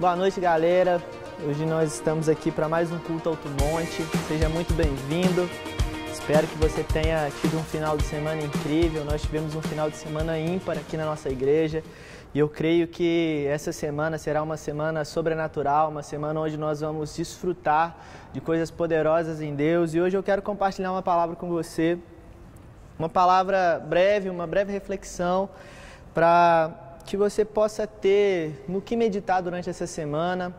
[0.00, 1.02] Boa noite, galera.
[1.44, 4.00] Hoje nós estamos aqui para mais um culto Alto Monte.
[4.28, 5.50] Seja muito bem-vindo.
[6.12, 9.04] Espero que você tenha tido um final de semana incrível.
[9.04, 11.82] Nós tivemos um final de semana ímpar aqui na nossa igreja.
[12.32, 17.16] E eu creio que essa semana será uma semana sobrenatural, uma semana onde nós vamos
[17.16, 17.96] desfrutar
[18.32, 19.94] de coisas poderosas em Deus.
[19.94, 21.98] E hoje eu quero compartilhar uma palavra com você,
[22.96, 25.50] uma palavra breve, uma breve reflexão
[26.14, 30.54] para que você possa ter no que meditar durante essa semana.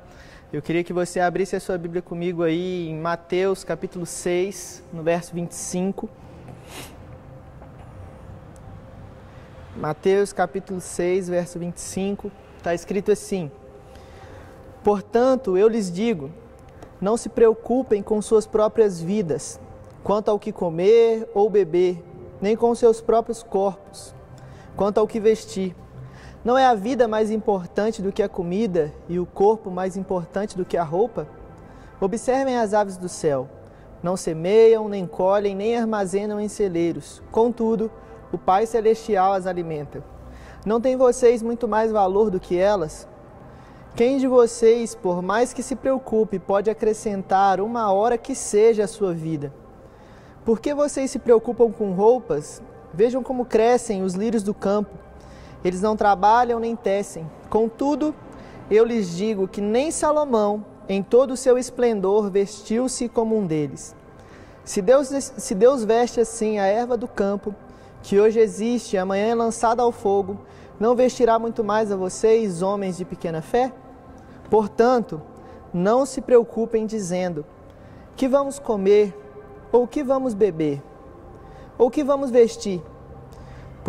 [0.51, 5.03] Eu queria que você abrisse a sua Bíblia comigo aí em Mateus capítulo 6, no
[5.03, 6.09] verso 25.
[9.77, 13.51] Mateus capítulo 6, verso 25, está escrito assim:
[14.83, 16.31] Portanto, eu lhes digo,
[16.99, 19.59] não se preocupem com suas próprias vidas,
[20.03, 22.03] quanto ao que comer ou beber,
[22.41, 24.15] nem com seus próprios corpos,
[24.75, 25.75] quanto ao que vestir.
[26.43, 30.55] Não é a vida mais importante do que a comida e o corpo mais importante
[30.55, 31.27] do que a roupa?
[31.99, 33.49] Observem as aves do céu.
[34.01, 37.21] Não semeiam, nem colhem, nem armazenam em celeiros.
[37.29, 37.91] Contudo,
[38.31, 40.01] o Pai Celestial as alimenta.
[40.65, 43.05] Não tem vocês muito mais valor do que elas?
[43.93, 48.87] Quem de vocês, por mais que se preocupe, pode acrescentar uma hora que seja a
[48.87, 49.53] sua vida?
[50.45, 52.61] Por que vocês se preocupam com roupas?
[52.93, 55.08] Vejam como crescem os lírios do campo.
[55.63, 57.29] Eles não trabalham nem tecem.
[57.49, 58.13] Contudo,
[58.69, 63.95] eu lhes digo que nem Salomão, em todo o seu esplendor, vestiu-se como um deles.
[64.63, 67.53] Se Deus, se Deus veste assim a erva do campo,
[68.01, 70.39] que hoje existe e amanhã é lançada ao fogo,
[70.79, 73.73] não vestirá muito mais a vocês, homens de pequena fé?
[74.49, 75.21] Portanto,
[75.73, 77.45] não se preocupem dizendo:
[78.15, 79.13] que vamos comer,
[79.71, 80.81] ou que vamos beber,
[81.77, 82.81] ou que vamos vestir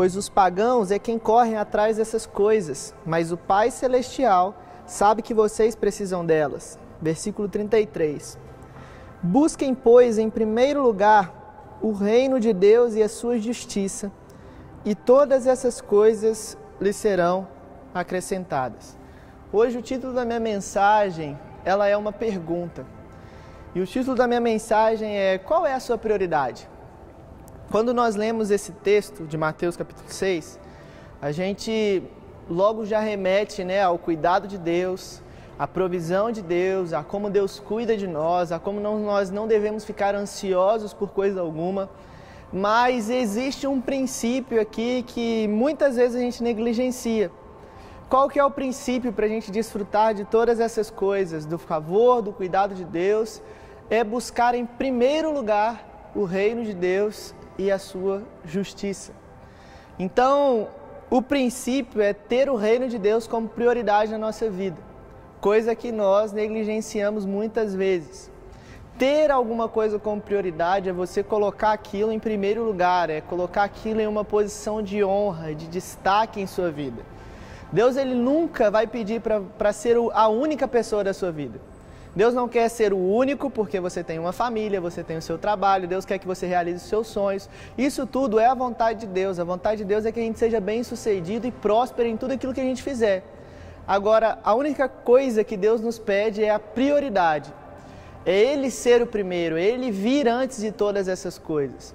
[0.01, 4.55] pois os pagãos é quem correm atrás dessas coisas, mas o Pai Celestial
[4.87, 6.79] sabe que vocês precisam delas.
[7.03, 8.39] Versículo 33.
[9.23, 14.11] Busquem, pois, em primeiro lugar o reino de Deus e a sua justiça,
[14.87, 17.47] e todas essas coisas lhes serão
[17.93, 18.97] acrescentadas.
[19.53, 22.87] Hoje o título da minha mensagem, ela é uma pergunta.
[23.75, 26.70] E o título da minha mensagem é: qual é a sua prioridade?
[27.71, 30.59] Quando nós lemos esse texto de Mateus capítulo 6,
[31.23, 32.03] a gente
[32.49, 35.23] logo já remete né, ao cuidado de Deus,
[35.57, 39.47] à provisão de Deus, a como Deus cuida de nós, a como não, nós não
[39.47, 41.89] devemos ficar ansiosos por coisa alguma.
[42.53, 47.31] Mas existe um princípio aqui que muitas vezes a gente negligencia.
[48.09, 52.21] Qual que é o princípio para a gente desfrutar de todas essas coisas, do favor,
[52.21, 53.41] do cuidado de Deus?
[53.89, 59.13] É buscar em primeiro lugar o reino de Deus e a sua justiça.
[59.99, 60.69] Então,
[61.11, 64.79] o princípio é ter o reino de Deus como prioridade na nossa vida,
[65.43, 68.31] coisa que nós negligenciamos muitas vezes.
[68.99, 74.01] Ter alguma coisa como prioridade é você colocar aquilo em primeiro lugar, é colocar aquilo
[74.01, 77.03] em uma posição de honra, de destaque em sua vida.
[77.71, 81.61] Deus ele nunca vai pedir para ser a única pessoa da sua vida.
[82.15, 85.39] Deus não quer ser o único porque você tem uma família, você tem o seu
[85.39, 87.49] trabalho, Deus quer que você realize os seus sonhos.
[87.79, 89.39] Isso tudo é a vontade de Deus.
[89.39, 92.33] A vontade de Deus é que a gente seja bem sucedido e próspero em tudo
[92.33, 93.23] aquilo que a gente fizer.
[93.87, 97.53] Agora, a única coisa que Deus nos pede é a prioridade.
[98.27, 101.95] É Ele ser o primeiro, é Ele vir antes de todas essas coisas.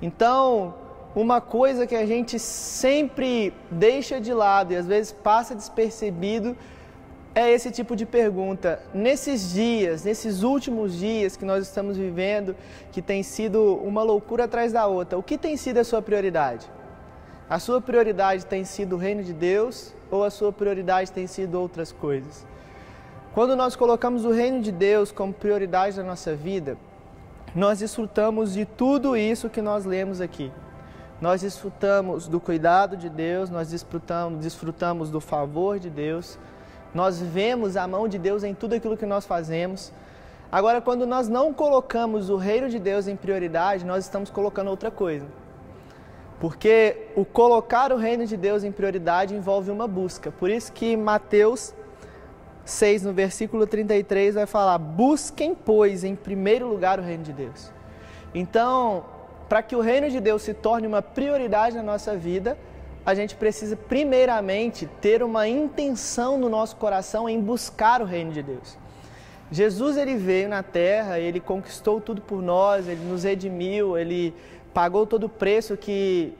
[0.00, 0.74] Então,
[1.14, 6.56] uma coisa que a gente sempre deixa de lado e às vezes passa despercebido
[7.34, 8.80] é esse tipo de pergunta.
[8.92, 12.54] Nesses dias, nesses últimos dias que nós estamos vivendo,
[12.90, 16.66] que tem sido uma loucura atrás da outra, o que tem sido a sua prioridade?
[17.48, 21.58] A sua prioridade tem sido o reino de Deus ou a sua prioridade tem sido
[21.60, 22.46] outras coisas?
[23.34, 26.76] Quando nós colocamos o reino de Deus como prioridade da nossa vida,
[27.54, 30.52] nós desfrutamos de tudo isso que nós lemos aqui.
[31.20, 36.38] Nós desfrutamos do cuidado de Deus, nós desfrutamos, desfrutamos do favor de Deus,
[36.94, 39.92] nós vemos a mão de Deus em tudo aquilo que nós fazemos.
[40.50, 44.90] Agora, quando nós não colocamos o reino de Deus em prioridade, nós estamos colocando outra
[44.90, 45.26] coisa.
[46.38, 50.30] Porque o colocar o reino de Deus em prioridade envolve uma busca.
[50.30, 51.72] Por isso que Mateus
[52.64, 57.70] 6, no versículo 33, vai falar: Busquem, pois, em primeiro lugar o reino de Deus.
[58.34, 59.04] Então,
[59.48, 62.58] para que o reino de Deus se torne uma prioridade na nossa vida,
[63.04, 68.42] a gente precisa primeiramente ter uma intenção no nosso coração em buscar o reino de
[68.42, 68.78] Deus.
[69.50, 74.34] Jesus ele veio na terra, ele conquistou tudo por nós, ele nos redimiu, ele
[74.72, 76.32] pagou todo o preço que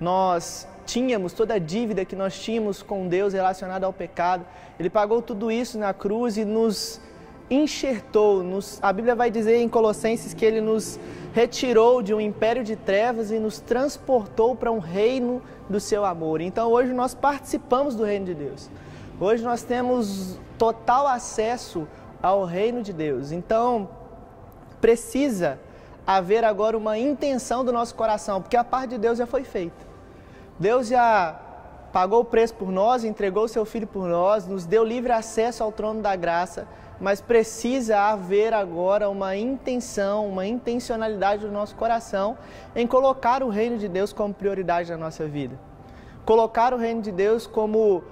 [0.00, 4.46] nós tínhamos, toda a dívida que nós tínhamos com Deus relacionada ao pecado.
[4.78, 7.00] Ele pagou tudo isso na cruz e nos
[7.50, 8.42] enxertou.
[8.42, 10.98] Nos, a Bíblia vai dizer em Colossenses que ele nos
[11.32, 16.40] retirou de um império de trevas e nos transportou para um reino do seu amor.
[16.40, 18.70] Então hoje nós participamos do reino de Deus.
[19.20, 21.86] Hoje nós temos total acesso
[22.22, 23.32] ao reino de Deus.
[23.32, 23.88] Então
[24.80, 25.58] precisa
[26.06, 29.84] haver agora uma intenção do nosso coração, porque a parte de Deus já foi feita.
[30.58, 31.40] Deus já
[31.92, 35.62] pagou o preço por nós, entregou o seu filho por nós, nos deu livre acesso
[35.62, 36.66] ao trono da graça,
[37.00, 42.36] mas precisa haver agora uma intenção, uma intencionalidade do nosso coração
[42.74, 45.58] em colocar o reino de Deus como prioridade na nossa vida.
[46.24, 48.02] Colocar o reino de Deus como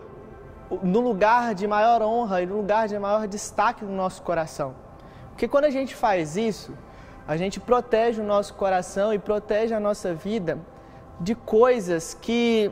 [0.83, 4.75] no lugar de maior honra e no lugar de maior destaque no nosso coração.
[5.31, 6.73] Porque quando a gente faz isso,
[7.27, 10.59] a gente protege o nosso coração e protege a nossa vida
[11.21, 12.71] de coisas que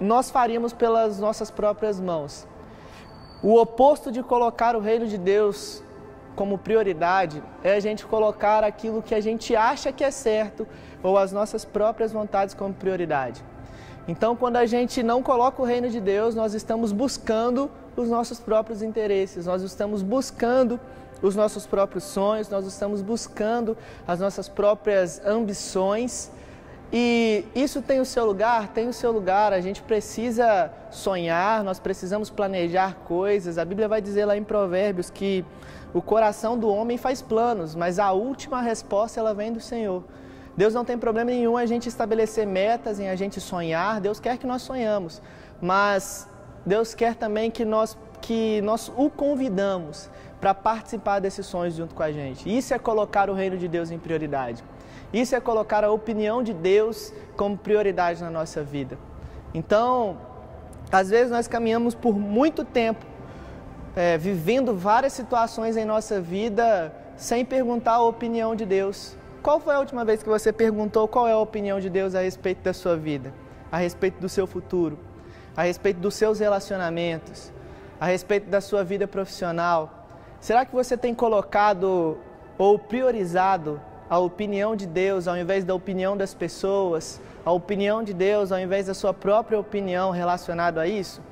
[0.00, 2.46] nós faríamos pelas nossas próprias mãos.
[3.42, 5.82] O oposto de colocar o reino de Deus
[6.36, 10.66] como prioridade é a gente colocar aquilo que a gente acha que é certo
[11.02, 13.44] ou as nossas próprias vontades como prioridade.
[14.06, 18.38] Então, quando a gente não coloca o reino de Deus, nós estamos buscando os nossos
[18.38, 20.78] próprios interesses, nós estamos buscando
[21.20, 26.30] os nossos próprios sonhos, nós estamos buscando as nossas próprias ambições
[26.92, 28.68] e isso tem o seu lugar?
[28.68, 29.52] Tem o seu lugar.
[29.52, 33.56] A gente precisa sonhar, nós precisamos planejar coisas.
[33.56, 35.42] A Bíblia vai dizer lá em Provérbios que
[35.94, 40.04] o coração do homem faz planos, mas a última resposta ela vem do Senhor.
[40.54, 43.98] Deus não tem problema nenhum a gente estabelecer metas, em a gente sonhar.
[43.98, 45.22] Deus quer que nós sonhamos,
[45.62, 46.28] mas
[46.66, 50.08] Deus quer também que nós que nós o convidamos
[50.40, 52.48] para participar desses sonhos junto com a gente.
[52.48, 54.62] Isso é colocar o reino de Deus em prioridade.
[55.12, 58.98] Isso é colocar a opinião de Deus como prioridade na nossa vida.
[59.52, 60.16] Então,
[60.90, 63.04] às vezes nós caminhamos por muito tempo,
[63.94, 69.16] é, vivendo várias situações em nossa vida sem perguntar a opinião de Deus.
[69.42, 72.20] Qual foi a última vez que você perguntou qual é a opinião de Deus a
[72.20, 73.34] respeito da sua vida,
[73.70, 74.98] a respeito do seu futuro,
[75.56, 77.52] a respeito dos seus relacionamentos,
[78.00, 80.06] a respeito da sua vida profissional?
[80.40, 82.18] Será que você tem colocado
[82.56, 83.80] ou priorizado
[84.12, 88.58] a opinião de Deus ao invés da opinião das pessoas, a opinião de Deus ao
[88.58, 91.22] invés da sua própria opinião relacionada a isso?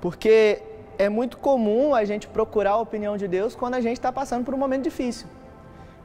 [0.00, 0.60] Porque
[0.98, 4.44] é muito comum a gente procurar a opinião de Deus quando a gente está passando
[4.44, 5.28] por um momento difícil.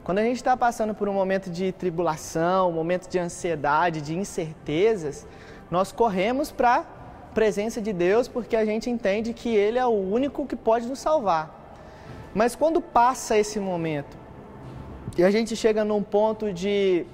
[0.03, 4.15] Quando a gente está passando por um momento de tribulação, um momento de ansiedade, de
[4.15, 5.25] incertezas,
[5.71, 6.83] nós corremos para a
[7.33, 10.99] presença de Deus porque a gente entende que Ele é o único que pode nos
[10.99, 11.81] salvar.
[12.35, 14.21] Mas quando passa esse momento,
[15.17, 17.05] e a gente chega num ponto de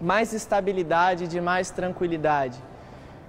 [0.00, 2.58] mais estabilidade, de mais tranquilidade.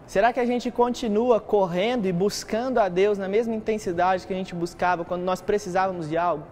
[0.08, 4.36] Será que a gente continua correndo e buscando a Deus na mesma intensidade que a
[4.36, 6.46] gente buscava quando nós precisávamos de algo?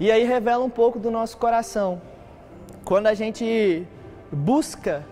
[0.00, 2.00] E aí revela um pouco do nosso coração.
[2.84, 3.86] Quando a gente
[4.32, 5.04] busca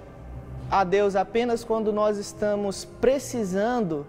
[0.70, 4.06] a Deus apenas quando nós estamos precisando,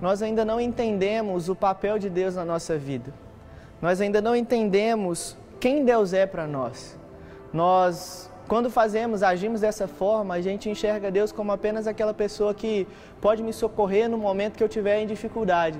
[0.00, 3.12] nós ainda não entendemos o papel de Deus na nossa vida.
[3.82, 6.98] Nós ainda não entendemos quem Deus é para nós.
[7.52, 12.86] Nós, quando fazemos, agimos dessa forma, a gente enxerga Deus como apenas aquela pessoa que
[13.20, 15.78] pode me socorrer no momento que eu tiver em dificuldade.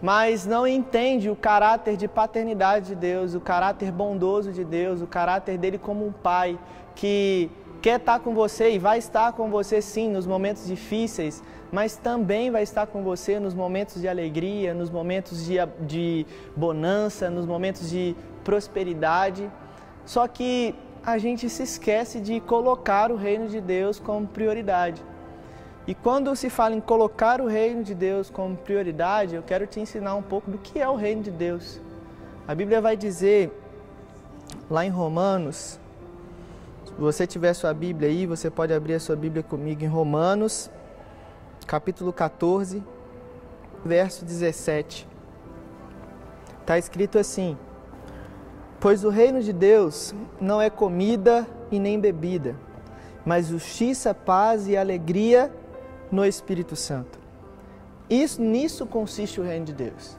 [0.00, 5.06] Mas não entende o caráter de paternidade de Deus, o caráter bondoso de Deus, o
[5.06, 6.58] caráter dele como um pai
[6.94, 7.50] que
[7.82, 12.50] quer estar com você e vai estar com você sim nos momentos difíceis, mas também
[12.50, 17.88] vai estar com você nos momentos de alegria, nos momentos de, de bonança, nos momentos
[17.88, 19.50] de prosperidade.
[20.04, 25.02] Só que a gente se esquece de colocar o reino de Deus como prioridade.
[25.86, 29.80] E quando se fala em colocar o reino de Deus como prioridade, eu quero te
[29.80, 31.80] ensinar um pouco do que é o reino de Deus.
[32.46, 33.50] A Bíblia vai dizer
[34.70, 35.80] lá em Romanos,
[36.84, 40.70] se você tiver sua Bíblia aí, você pode abrir a sua Bíblia comigo em Romanos,
[41.66, 42.82] capítulo 14,
[43.84, 45.08] verso 17.
[46.60, 47.56] Está escrito assim:
[48.80, 52.56] Pois o reino de Deus não é comida e nem bebida,
[53.26, 55.52] mas justiça, paz e alegria
[56.10, 57.18] no Espírito Santo.
[58.08, 60.16] Isso, nisso consiste o reino de Deus.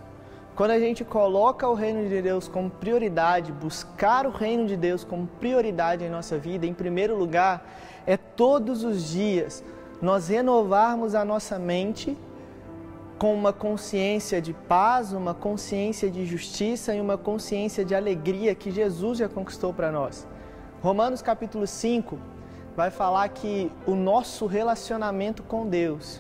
[0.56, 5.04] Quando a gente coloca o reino de Deus como prioridade, buscar o reino de Deus
[5.04, 7.68] como prioridade em nossa vida, em primeiro lugar,
[8.06, 9.64] é todos os dias
[10.00, 12.16] nós renovarmos a nossa mente
[13.22, 18.72] com uma consciência de paz, uma consciência de justiça e uma consciência de alegria que
[18.72, 20.28] Jesus já conquistou para nós.
[20.82, 22.18] Romanos capítulo 5
[22.76, 26.20] vai falar que o nosso relacionamento com Deus,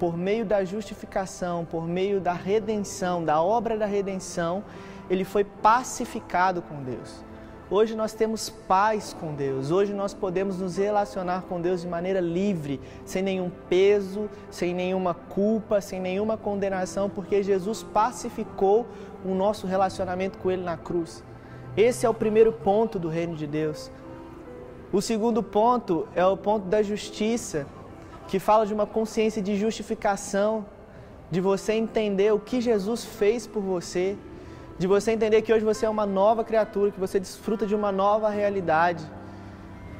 [0.00, 4.64] por meio da justificação, por meio da redenção, da obra da redenção,
[5.08, 7.24] ele foi pacificado com Deus.
[7.74, 9.70] Hoje nós temos paz com Deus.
[9.70, 15.14] Hoje nós podemos nos relacionar com Deus de maneira livre, sem nenhum peso, sem nenhuma
[15.14, 18.86] culpa, sem nenhuma condenação, porque Jesus pacificou
[19.24, 21.24] o nosso relacionamento com Ele na cruz.
[21.74, 23.90] Esse é o primeiro ponto do reino de Deus.
[24.92, 27.66] O segundo ponto é o ponto da justiça,
[28.28, 30.66] que fala de uma consciência de justificação,
[31.30, 34.18] de você entender o que Jesus fez por você,
[34.78, 37.92] de você entender que hoje você é uma nova criatura, que você desfruta de uma
[37.92, 39.04] nova realidade.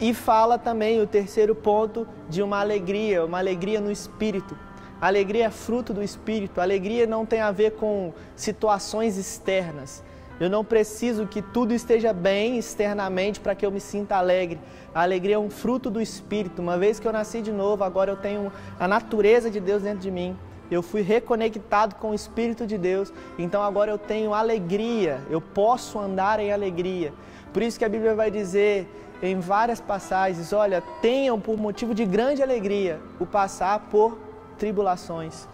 [0.00, 4.56] E fala também o terceiro ponto de uma alegria, uma alegria no espírito.
[5.00, 6.60] Alegria é fruto do espírito.
[6.60, 10.02] Alegria não tem a ver com situações externas.
[10.40, 14.58] Eu não preciso que tudo esteja bem externamente para que eu me sinta alegre.
[14.94, 16.62] A alegria é um fruto do espírito.
[16.62, 20.00] Uma vez que eu nasci de novo, agora eu tenho a natureza de Deus dentro
[20.00, 20.36] de mim
[20.74, 25.98] eu fui reconectado com o Espírito de Deus, então agora eu tenho alegria, eu posso
[25.98, 27.12] andar em alegria.
[27.52, 28.88] Por isso que a Bíblia vai dizer
[29.22, 34.18] em várias passagens: olha, tenham por motivo de grande alegria o passar por
[34.58, 35.46] tribulações,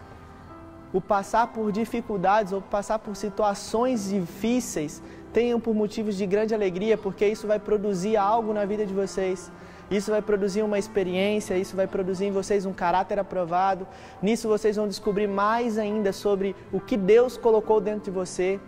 [0.92, 5.02] o passar por dificuldades ou passar por situações difíceis.
[5.30, 9.52] Tenham por motivos de grande alegria, porque isso vai produzir algo na vida de vocês.
[9.90, 13.86] Isso vai produzir uma experiência, isso vai produzir em vocês um caráter aprovado.
[14.22, 18.60] Nisso vocês vão descobrir mais ainda sobre o que Deus colocou dentro de você.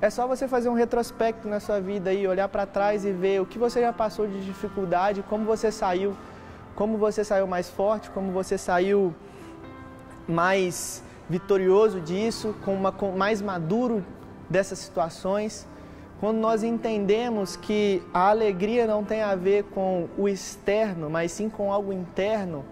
[0.00, 3.40] É só você fazer um retrospecto na sua vida e olhar para trás e ver
[3.40, 6.16] o que você já passou de dificuldade, como você saiu,
[6.74, 9.14] como você saiu mais forte, como você saiu
[10.26, 14.04] mais vitorioso disso, com uma, com mais maduro
[14.50, 15.66] dessas situações.
[16.24, 21.50] Quando nós entendemos que a alegria não tem a ver com o externo, mas sim
[21.50, 22.64] com algo interno,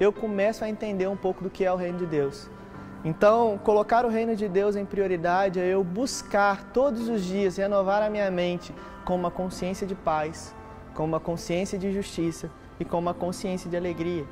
[0.00, 2.50] eu começo a entender um pouco do que é o reino de Deus.
[3.04, 8.02] Então, colocar o reino de Deus em prioridade é eu buscar todos os dias renovar
[8.02, 10.52] a minha mente com uma consciência de paz,
[10.92, 14.24] com uma consciência de justiça e com uma consciência de alegria,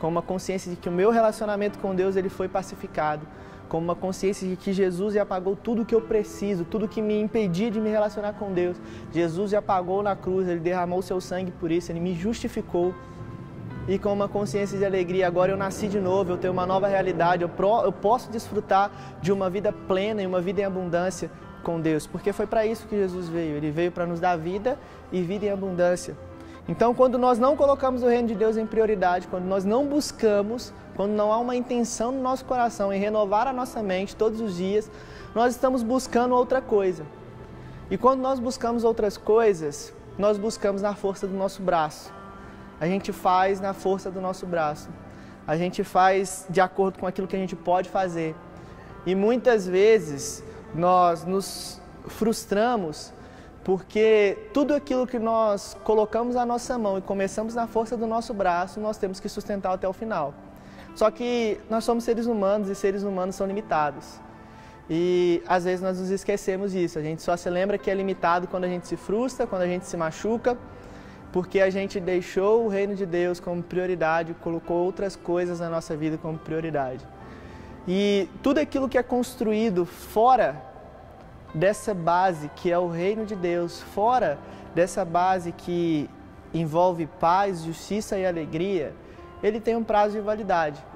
[0.00, 3.26] com uma consciência de que o meu relacionamento com Deus ele foi pacificado,
[3.70, 7.20] com uma consciência de que Jesus já pagou tudo que eu preciso, tudo que me
[7.20, 8.76] impedia de me relacionar com Deus.
[9.12, 12.92] Jesus já pagou na cruz, ele derramou seu sangue por isso, ele me justificou.
[13.86, 16.88] E com uma consciência de alegria, agora eu nasci de novo, eu tenho uma nova
[16.88, 18.90] realidade, eu, pro, eu posso desfrutar
[19.22, 21.30] de uma vida plena e uma vida em abundância
[21.62, 23.56] com Deus, porque foi para isso que Jesus veio.
[23.56, 24.76] Ele veio para nos dar vida
[25.12, 26.16] e vida em abundância.
[26.68, 30.72] Então, quando nós não colocamos o reino de Deus em prioridade, quando nós não buscamos,
[31.00, 34.54] quando não há uma intenção no nosso coração em renovar a nossa mente todos os
[34.54, 34.90] dias,
[35.34, 37.06] nós estamos buscando outra coisa.
[37.90, 42.12] E quando nós buscamos outras coisas, nós buscamos na força do nosso braço.
[42.78, 44.90] A gente faz na força do nosso braço.
[45.46, 48.36] A gente faz de acordo com aquilo que a gente pode fazer.
[49.06, 53.10] E muitas vezes nós nos frustramos
[53.64, 58.34] porque tudo aquilo que nós colocamos na nossa mão e começamos na força do nosso
[58.34, 60.34] braço, nós temos que sustentar até o final.
[61.00, 64.20] Só que nós somos seres humanos e seres humanos são limitados.
[64.90, 66.98] E às vezes nós nos esquecemos disso.
[66.98, 69.66] A gente só se lembra que é limitado quando a gente se frustra, quando a
[69.66, 70.58] gente se machuca,
[71.32, 75.96] porque a gente deixou o reino de Deus como prioridade, colocou outras coisas na nossa
[75.96, 77.02] vida como prioridade.
[77.88, 80.62] E tudo aquilo que é construído fora
[81.54, 84.38] dessa base que é o reino de Deus, fora
[84.74, 86.10] dessa base que
[86.52, 88.92] envolve paz, justiça e alegria,
[89.42, 90.89] ele tem um prazo de validade.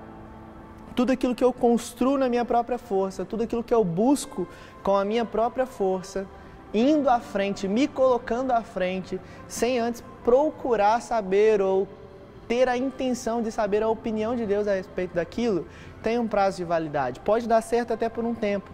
[0.94, 4.46] Tudo aquilo que eu construo na minha própria força, tudo aquilo que eu busco
[4.82, 6.26] com a minha própria força,
[6.72, 11.88] indo à frente, me colocando à frente, sem antes procurar saber ou
[12.48, 15.66] ter a intenção de saber a opinião de Deus a respeito daquilo,
[16.02, 17.20] tem um prazo de validade.
[17.20, 18.70] Pode dar certo até por um tempo,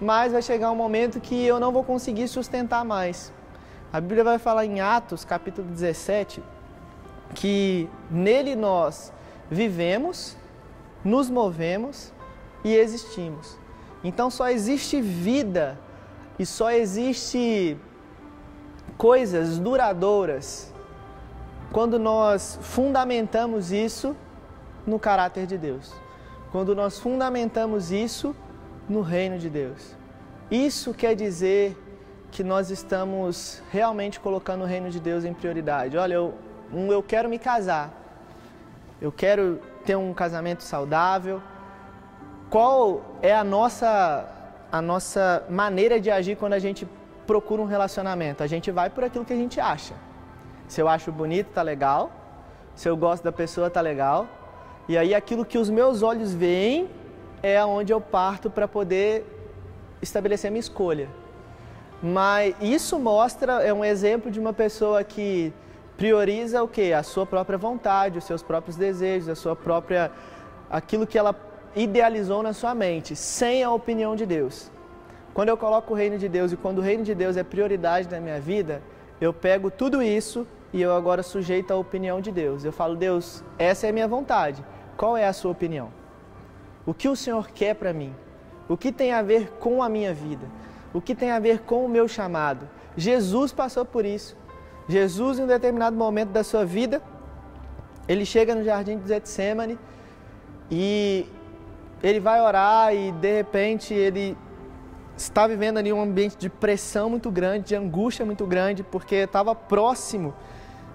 [0.00, 3.32] mas vai chegar um momento que eu não vou conseguir sustentar mais.
[3.92, 6.42] A Bíblia vai falar em Atos, capítulo 17,
[7.34, 9.12] que nele nós
[9.50, 10.36] vivemos,
[11.04, 12.12] nos movemos
[12.64, 13.58] e existimos.
[14.02, 15.78] Então só existe vida
[16.38, 17.76] e só existe
[18.96, 20.72] coisas duradouras
[21.72, 24.16] quando nós fundamentamos isso
[24.86, 25.92] no caráter de Deus.
[26.50, 28.34] Quando nós fundamentamos isso
[28.88, 29.94] no reino de Deus.
[30.50, 31.76] Isso quer dizer
[32.30, 35.96] que nós estamos realmente colocando o reino de Deus em prioridade.
[35.96, 36.34] Olha, eu,
[36.72, 37.92] um, eu quero me casar,
[39.00, 41.40] eu quero ter um casamento saudável.
[42.50, 42.78] Qual
[43.22, 43.90] é a nossa,
[44.70, 46.86] a nossa maneira de agir quando a gente
[47.26, 48.42] procura um relacionamento?
[48.42, 49.94] A gente vai por aquilo que a gente acha.
[50.72, 52.02] Se eu acho bonito, tá legal.
[52.80, 54.26] se eu gosto da pessoa, tá legal.
[54.90, 56.90] E aí aquilo que os meus olhos veem
[57.42, 59.10] é onde eu parto para poder
[60.02, 61.08] estabelecer a minha escolha.
[62.02, 65.52] Mas isso mostra, é um exemplo de uma pessoa que
[65.98, 66.92] prioriza o que?
[66.92, 70.10] A sua própria vontade, os seus próprios desejos, a sua própria
[70.70, 71.34] aquilo que ela
[71.74, 74.70] idealizou na sua mente, sem a opinião de Deus.
[75.34, 78.08] Quando eu coloco o reino de Deus e quando o reino de Deus é prioridade
[78.08, 78.80] na minha vida,
[79.20, 82.64] eu pego tudo isso e eu agora sujeito à opinião de Deus.
[82.64, 84.64] Eu falo, Deus, essa é a minha vontade.
[84.96, 85.92] Qual é a sua opinião?
[86.86, 88.14] O que o Senhor quer para mim?
[88.68, 90.46] O que tem a ver com a minha vida?
[90.94, 92.68] O que tem a ver com o meu chamado?
[92.96, 94.36] Jesus passou por isso.
[94.88, 97.02] Jesus, em um determinado momento da sua vida,
[98.08, 99.78] ele chega no jardim de Getsemane
[100.70, 101.26] e
[102.02, 104.36] ele vai orar e de repente ele
[105.16, 109.54] está vivendo ali um ambiente de pressão muito grande, de angústia muito grande, porque estava
[109.54, 110.34] próximo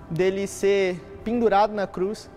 [0.10, 2.30] dele ser pendurado na cruz.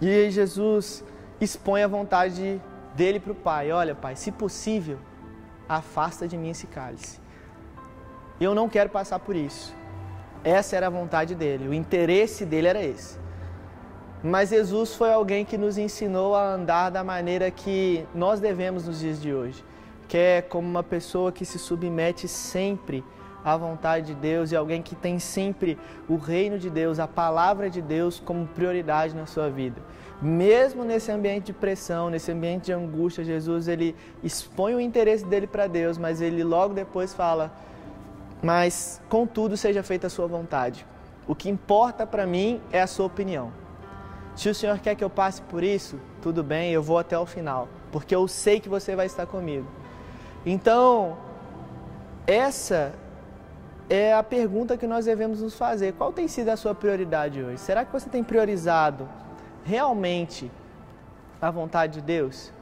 [0.00, 1.04] E Jesus
[1.40, 2.60] expõe a vontade
[2.96, 4.98] dele para o Pai: Olha, Pai, se possível,
[5.68, 7.20] afasta de mim esse cálice.
[8.40, 9.74] Eu não quero passar por isso.
[10.44, 13.18] Essa era a vontade dele, o interesse dele era esse.
[14.22, 19.00] Mas Jesus foi alguém que nos ensinou a andar da maneira que nós devemos nos
[19.00, 19.64] dias de hoje,
[20.06, 23.02] que é como uma pessoa que se submete sempre
[23.44, 27.68] à vontade de Deus e alguém que tem sempre o reino de Deus, a palavra
[27.68, 29.82] de Deus como prioridade na sua vida.
[30.22, 35.46] Mesmo nesse ambiente de pressão, nesse ambiente de angústia, Jesus ele expõe o interesse dele
[35.46, 37.52] para Deus, mas ele logo depois fala:
[38.44, 40.86] mas contudo seja feita a sua vontade.
[41.26, 43.50] O que importa para mim é a sua opinião.
[44.36, 47.24] Se o Senhor quer que eu passe por isso, tudo bem, eu vou até o
[47.24, 49.66] final, porque eu sei que você vai estar comigo.
[50.44, 51.16] Então,
[52.26, 52.92] essa
[53.88, 55.94] é a pergunta que nós devemos nos fazer.
[55.94, 57.58] Qual tem sido a sua prioridade hoje?
[57.58, 59.08] Será que você tem priorizado
[59.64, 60.50] realmente
[61.40, 62.52] a vontade de Deus?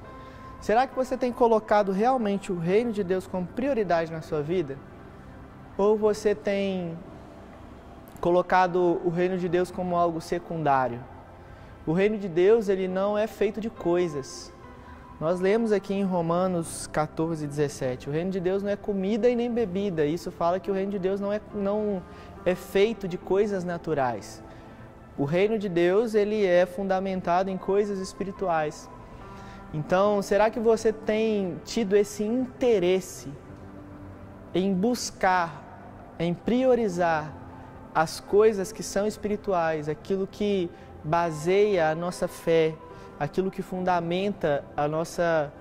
[0.60, 4.78] Será que você tem colocado realmente o reino de Deus como prioridade na sua vida?
[5.82, 6.96] Ou você tem
[8.20, 11.00] colocado o reino de Deus como algo secundário?
[11.84, 14.52] O reino de Deus, ele não é feito de coisas.
[15.18, 19.34] Nós lemos aqui em Romanos 14, 17, o reino de Deus não é comida e
[19.34, 20.06] nem bebida.
[20.06, 22.00] Isso fala que o reino de Deus não é, não
[22.46, 24.40] é feito de coisas naturais.
[25.18, 28.88] O reino de Deus, ele é fundamentado em coisas espirituais.
[29.74, 33.28] Então, será que você tem tido esse interesse
[34.54, 35.61] em buscar
[36.24, 37.32] em priorizar
[37.94, 40.70] as coisas que são espirituais, aquilo que
[41.04, 42.74] baseia a nossa fé,
[43.18, 45.52] aquilo que fundamenta a nossa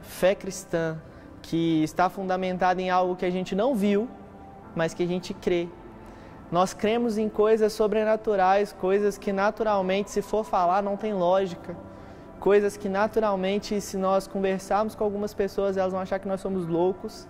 [0.00, 0.98] fé cristã,
[1.42, 4.08] que está fundamentada em algo que a gente não viu,
[4.74, 5.68] mas que a gente crê.
[6.50, 11.76] Nós cremos em coisas sobrenaturais, coisas que naturalmente, se for falar, não tem lógica.
[12.40, 16.66] Coisas que naturalmente, se nós conversarmos com algumas pessoas, elas vão achar que nós somos
[16.66, 17.28] loucos.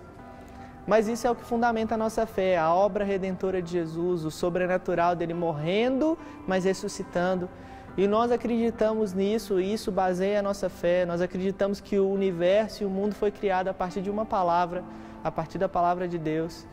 [0.91, 4.29] Mas isso é o que fundamenta a nossa fé, a obra redentora de Jesus, o
[4.29, 7.47] sobrenatural dele morrendo, mas ressuscitando.
[7.95, 11.05] E nós acreditamos nisso, e isso baseia a nossa fé.
[11.05, 14.83] Nós acreditamos que o universo e o mundo foi criado a partir de uma palavra,
[15.23, 16.67] a partir da palavra de Deus.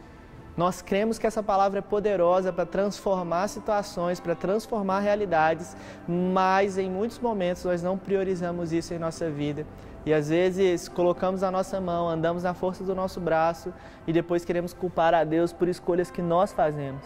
[0.58, 5.76] Nós cremos que essa palavra é poderosa para transformar situações, para transformar realidades,
[6.08, 9.64] mas em muitos momentos nós não priorizamos isso em nossa vida.
[10.04, 13.72] E às vezes colocamos a nossa mão, andamos na força do nosso braço
[14.04, 17.04] e depois queremos culpar a Deus por escolhas que nós fazemos.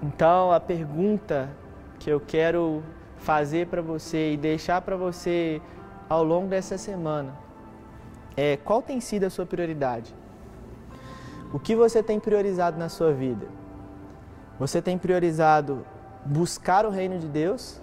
[0.00, 1.50] Então a pergunta
[1.98, 2.84] que eu quero
[3.16, 5.60] fazer para você e deixar para você
[6.08, 7.34] ao longo dessa semana
[8.36, 10.14] é qual tem sido a sua prioridade?
[11.54, 13.46] O que você tem priorizado na sua vida?
[14.58, 15.86] Você tem priorizado
[16.24, 17.80] buscar o reino de Deus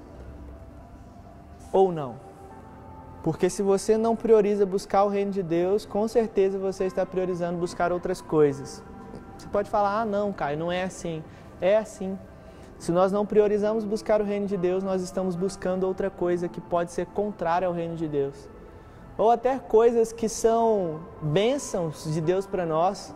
[1.72, 2.18] ou não?
[3.24, 7.58] Porque se você não prioriza buscar o reino de Deus, com certeza você está priorizando
[7.60, 8.84] buscar outras coisas.
[9.38, 11.24] Você pode falar: "Ah, não, Caio, não é assim".
[11.62, 12.20] É assim.
[12.78, 16.60] Se nós não priorizamos buscar o reino de Deus, nós estamos buscando outra coisa que
[16.60, 18.50] pode ser contrária ao reino de Deus.
[19.18, 23.16] Ou até coisas que são bênçãos de Deus para nós,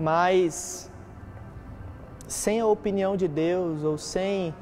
[0.00, 0.90] mas
[2.26, 4.54] sem a opinião de Deus ou sem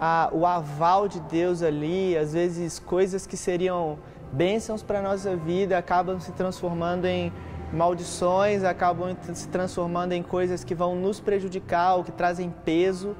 [0.00, 3.98] a, o aval de Deus ali, às vezes coisas que seriam
[4.32, 7.32] bênçãos para a nossa vida acabam se transformando em
[7.72, 13.14] maldições, acabam se transformando em coisas que vão nos prejudicar ou que trazem peso,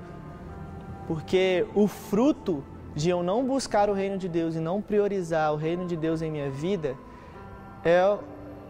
[1.06, 2.64] porque o fruto
[2.96, 6.20] de eu não buscar o reino de Deus e não priorizar o reino de Deus
[6.20, 6.96] em minha vida
[7.84, 8.18] é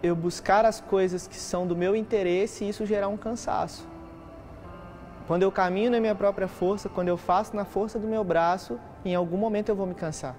[0.03, 3.87] eu buscar as coisas que são do meu interesse e isso gerar um cansaço.
[5.27, 8.79] Quando eu caminho na minha própria força, quando eu faço na força do meu braço,
[9.05, 10.35] em algum momento eu vou me cansar.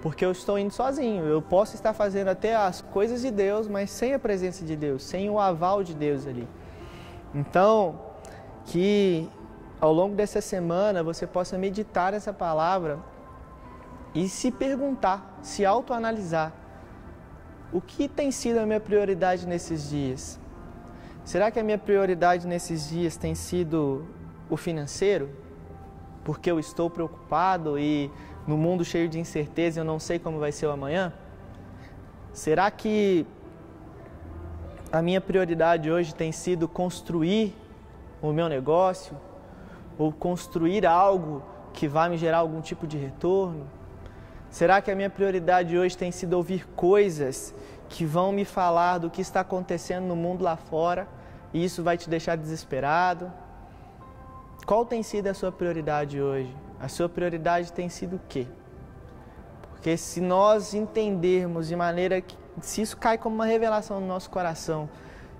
[0.00, 1.24] Porque eu estou indo sozinho.
[1.24, 5.02] Eu posso estar fazendo até as coisas de Deus, mas sem a presença de Deus,
[5.02, 6.46] sem o aval de Deus ali.
[7.34, 7.98] Então,
[8.66, 9.28] que
[9.80, 12.98] ao longo dessa semana você possa meditar essa palavra
[14.14, 16.52] e se perguntar, se autoanalisar:
[17.74, 20.38] o que tem sido a minha prioridade nesses dias?
[21.24, 24.06] Será que a minha prioridade nesses dias tem sido
[24.48, 25.28] o financeiro?
[26.22, 28.12] Porque eu estou preocupado e
[28.46, 31.12] no mundo cheio de incerteza eu não sei como vai ser o amanhã?
[32.32, 33.26] Será que
[34.92, 37.56] a minha prioridade hoje tem sido construir
[38.22, 39.16] o meu negócio
[39.98, 43.66] ou construir algo que vai me gerar algum tipo de retorno?
[44.54, 47.52] Será que a minha prioridade hoje tem sido ouvir coisas
[47.88, 51.08] que vão me falar do que está acontecendo no mundo lá fora
[51.52, 53.32] e isso vai te deixar desesperado?
[54.64, 56.54] Qual tem sido a sua prioridade hoje?
[56.78, 58.46] A sua prioridade tem sido o quê?
[59.70, 64.30] Porque se nós entendermos de maneira que, se isso cai como uma revelação no nosso
[64.30, 64.88] coração,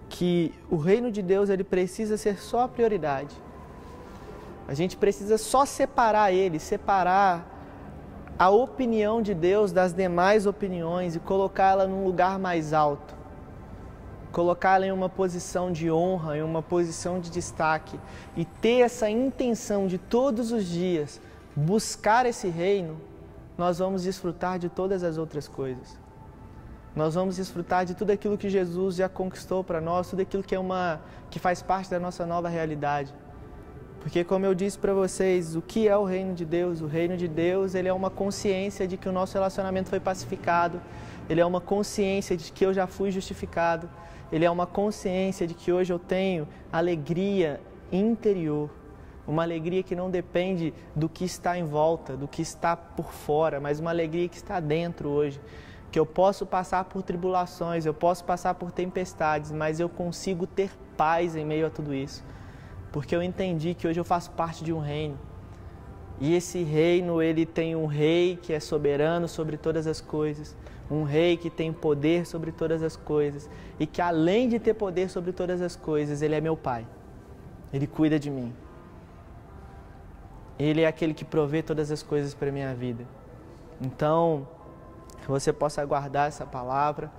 [0.09, 3.37] que o reino de Deus ele precisa ser só a prioridade.
[4.66, 7.54] A gente precisa só separar ele, separar
[8.38, 13.14] a opinião de Deus das demais opiniões e colocá-la num lugar mais alto.
[14.33, 17.99] Colocá-la em uma posição de honra, em uma posição de destaque
[18.37, 21.20] e ter essa intenção de todos os dias
[21.55, 23.01] buscar esse reino,
[23.57, 25.97] nós vamos desfrutar de todas as outras coisas.
[26.97, 30.55] Nós vamos desfrutar de tudo aquilo que Jesus já conquistou para nós, tudo aquilo que
[30.55, 33.14] é uma que faz parte da nossa nova realidade.
[34.05, 36.83] Porque como eu disse para vocês, o que é o reino de Deus?
[36.83, 40.79] O reino de Deus, ele é uma consciência de que o nosso relacionamento foi pacificado.
[41.27, 43.88] Ele é uma consciência de que eu já fui justificado.
[44.31, 48.69] Ele é uma consciência de que hoje eu tenho alegria interior.
[49.27, 53.59] Uma alegria que não depende do que está em volta, do que está por fora,
[53.59, 55.40] mas uma alegria que está dentro hoje.
[55.90, 60.71] Que eu posso passar por tribulações, eu posso passar por tempestades, mas eu consigo ter
[60.95, 62.23] paz em meio a tudo isso
[62.94, 65.18] porque eu entendi que hoje eu faço parte de um reino.
[66.20, 70.57] E esse reino, ele tem um rei que é soberano sobre todas as coisas,
[70.88, 75.11] um rei que tem poder sobre todas as coisas e que além de ter poder
[75.11, 76.87] sobre todas as coisas, ele é meu pai.
[77.72, 78.54] Ele cuida de mim.
[80.57, 83.04] Ele é aquele que provê todas as coisas para minha vida.
[83.80, 84.46] Então,
[85.20, 87.11] que você possa guardar essa palavra,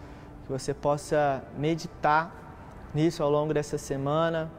[0.45, 2.33] que você possa meditar
[2.93, 4.49] nisso ao longo dessa semana,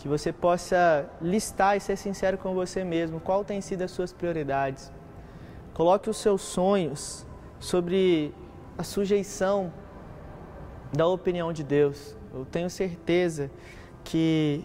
[0.00, 4.12] que você possa listar e ser sincero com você mesmo, qual tem sido as suas
[4.12, 4.90] prioridades.
[5.74, 7.26] Coloque os seus sonhos
[7.58, 8.34] sobre
[8.78, 9.70] a sujeição
[10.90, 12.16] da opinião de Deus.
[12.32, 13.50] Eu tenho certeza
[14.02, 14.64] que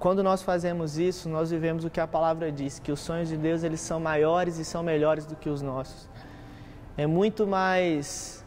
[0.00, 3.36] quando nós fazemos isso, nós vivemos o que a palavra diz, que os sonhos de
[3.36, 6.08] Deus eles são maiores e são melhores do que os nossos.
[6.96, 8.44] É muito mais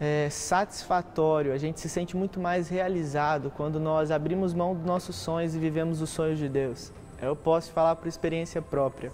[0.00, 5.14] é, satisfatório, a gente se sente muito mais realizado quando nós abrimos mão dos nossos
[5.14, 6.90] sonhos e vivemos os sonhos de Deus.
[7.20, 9.12] Eu posso falar por experiência própria.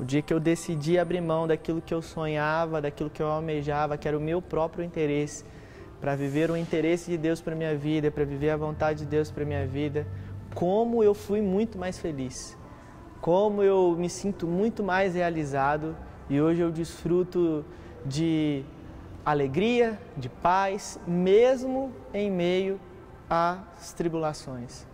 [0.00, 3.98] O dia que eu decidi abrir mão daquilo que eu sonhava, daquilo que eu almejava,
[3.98, 5.44] que era o meu próprio interesse,
[6.00, 9.30] para viver o interesse de Deus para minha vida, para viver a vontade de Deus
[9.30, 10.06] para minha vida,
[10.54, 12.56] como eu fui muito mais feliz.
[13.20, 15.94] Como eu me sinto muito mais realizado
[16.28, 17.64] e hoje eu desfruto
[18.04, 18.64] de
[19.26, 22.78] alegria, de paz, mesmo em meio
[23.28, 24.86] às tribulações.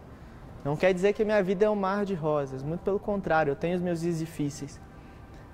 [0.64, 3.56] Não quer dizer que minha vida é um mar de rosas, muito pelo contrário, eu
[3.56, 4.80] tenho os meus dias difíceis.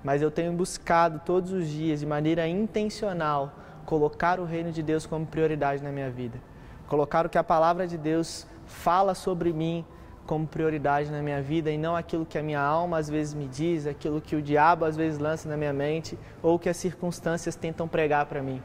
[0.01, 3.51] Mas eu tenho buscado todos os dias, de maneira intencional,
[3.85, 6.39] colocar o reino de Deus como prioridade na minha vida.
[6.87, 9.83] Colocar o que a palavra de Deus fala sobre mim
[10.29, 13.47] como prioridade na minha vida e não aquilo que a minha alma às vezes me
[13.47, 17.55] diz, aquilo que o diabo às vezes lança na minha mente ou que as circunstâncias
[17.55, 18.61] tentam pregar para mim.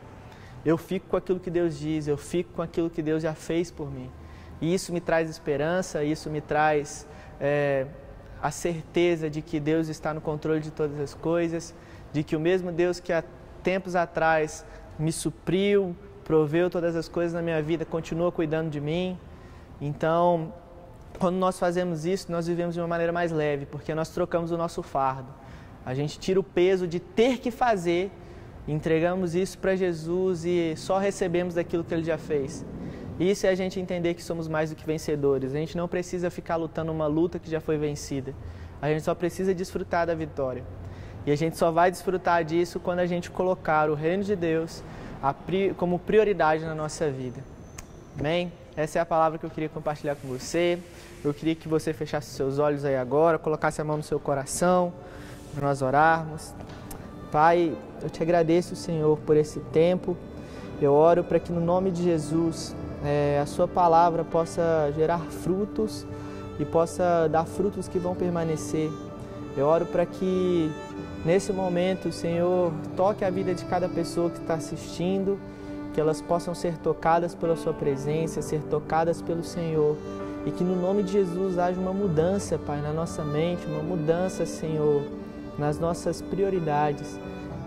[0.62, 3.70] Eu fico com aquilo que Deus diz, eu fico com aquilo que Deus já fez
[3.70, 4.10] por mim.
[4.60, 7.08] E isso me traz esperança, isso me traz
[7.40, 7.86] é,
[8.42, 11.74] a certeza de que Deus está no controle de todas as coisas,
[12.12, 13.24] de que o mesmo Deus que há
[13.62, 14.66] tempos atrás
[14.98, 19.18] me supriu, proveu todas as coisas na minha vida, continua cuidando de mim.
[19.80, 20.52] Então,
[21.24, 24.58] quando nós fazemos isso, nós vivemos de uma maneira mais leve, porque nós trocamos o
[24.58, 25.32] nosso fardo.
[25.82, 28.10] A gente tira o peso de ter que fazer,
[28.68, 32.62] entregamos isso para Jesus e só recebemos daquilo que ele já fez.
[33.18, 35.54] Isso é a gente entender que somos mais do que vencedores.
[35.54, 38.34] A gente não precisa ficar lutando uma luta que já foi vencida.
[38.82, 40.62] A gente só precisa desfrutar da vitória.
[41.24, 44.82] E a gente só vai desfrutar disso quando a gente colocar o reino de Deus
[45.78, 47.42] como prioridade na nossa vida.
[48.20, 48.52] Amém?
[48.76, 50.78] Essa é a palavra que eu queria compartilhar com você.
[51.24, 54.92] Eu queria que você fechasse seus olhos aí agora, colocasse a mão no seu coração,
[55.54, 56.52] para nós orarmos.
[57.32, 60.14] Pai, eu te agradeço, Senhor, por esse tempo.
[60.82, 66.06] Eu oro para que no nome de Jesus é, a Sua palavra possa gerar frutos
[66.60, 68.90] e possa dar frutos que vão permanecer.
[69.56, 70.70] Eu oro para que
[71.24, 75.38] nesse momento, Senhor, toque a vida de cada pessoa que está assistindo
[75.94, 79.96] que elas possam ser tocadas pela Sua presença, ser tocadas pelo Senhor.
[80.46, 84.44] E que no nome de Jesus haja uma mudança, Pai, na nossa mente, uma mudança,
[84.44, 85.02] Senhor,
[85.58, 87.18] nas nossas prioridades.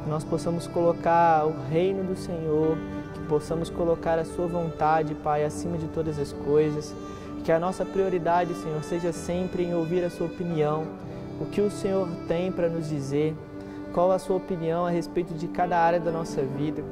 [0.04, 2.78] Que nós possamos colocar o reino do Senhor,
[3.14, 6.94] que possamos colocar a Sua vontade, Pai, acima de todas as coisas.
[7.44, 10.86] Que a nossa prioridade, Senhor, seja sempre em ouvir a Sua opinião,
[11.42, 13.36] o que o Senhor tem para nos dizer,
[13.92, 16.84] qual a Sua opinião a respeito de cada área da nossa vida.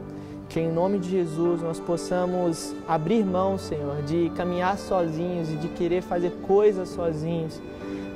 [0.55, 5.67] Que em nome de Jesus nós possamos abrir mão, Senhor, de caminhar sozinhos e de
[5.67, 7.61] querer fazer coisas sozinhos,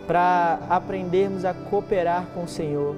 [0.08, 2.96] para aprendermos a cooperar com o Senhor.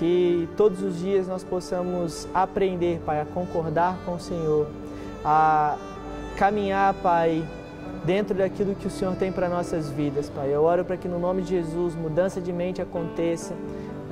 [0.00, 4.66] Que todos os dias nós possamos aprender, Pai, a concordar com o Senhor,
[5.24, 5.76] a
[6.36, 7.48] caminhar, Pai,
[8.04, 10.52] dentro daquilo que o Senhor tem para nossas vidas, Pai.
[10.52, 13.54] Eu oro para que no nome de Jesus mudança de mente aconteça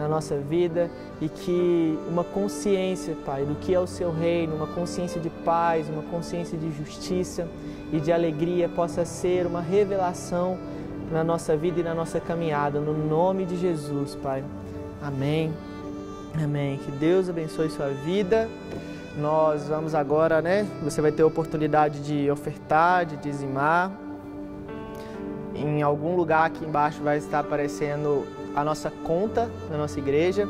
[0.00, 4.66] na nossa vida e que uma consciência, Pai, do que é o seu reino, uma
[4.66, 7.46] consciência de paz, uma consciência de justiça
[7.92, 10.56] e de alegria possa ser uma revelação
[11.12, 14.42] na nossa vida e na nossa caminhada, no nome de Jesus, Pai.
[15.02, 15.52] Amém.
[16.42, 16.78] Amém.
[16.78, 18.48] Que Deus abençoe sua vida.
[19.18, 20.66] Nós vamos agora, né?
[20.82, 23.92] Você vai ter a oportunidade de ofertar, de dizimar.
[25.54, 30.46] Em algum lugar aqui embaixo vai estar aparecendo a nossa conta da nossa igreja.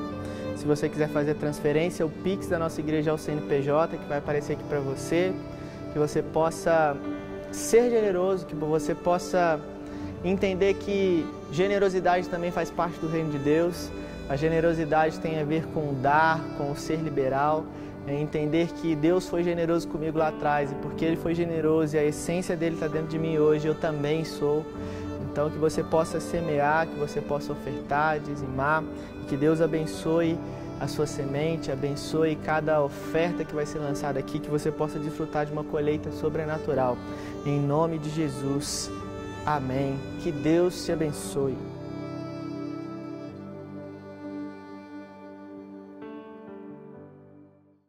[0.56, 4.18] Se você quiser fazer transferência, o Pix da nossa igreja é o CNPJ, que vai
[4.18, 5.32] aparecer aqui para você.
[5.92, 6.96] Que você possa
[7.50, 9.58] ser generoso, que você possa
[10.24, 13.90] entender que generosidade também faz parte do reino de Deus.
[14.28, 17.64] A generosidade tem a ver com dar, com o ser liberal,
[18.06, 21.98] é entender que Deus foi generoso comigo lá atrás e porque Ele foi generoso e
[21.98, 24.64] a essência dele está dentro de mim hoje, eu também sou.
[25.30, 28.82] Então, que você possa semear, que você possa ofertar, dizimar,
[29.28, 30.36] que Deus abençoe
[30.80, 35.46] a sua semente, abençoe cada oferta que vai ser lançada aqui, que você possa desfrutar
[35.46, 36.96] de uma colheita sobrenatural.
[37.46, 38.90] Em nome de Jesus.
[39.46, 39.98] Amém.
[40.22, 41.56] Que Deus te abençoe.